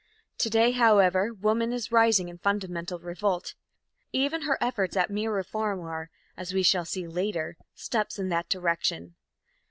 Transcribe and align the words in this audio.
To 0.39 0.49
day, 0.49 0.71
however, 0.71 1.31
woman 1.31 1.71
is 1.71 1.91
rising 1.91 2.27
in 2.27 2.39
fundamental 2.39 2.97
revolt. 2.97 3.53
Even 4.11 4.41
her 4.47 4.57
efforts 4.59 4.97
at 4.97 5.11
mere 5.11 5.31
reform 5.31 5.79
are, 5.81 6.09
as 6.35 6.55
we 6.55 6.63
shall 6.63 6.85
see 6.85 7.05
later, 7.05 7.55
steps 7.75 8.17
in 8.17 8.29
that 8.29 8.49
direction. 8.49 9.13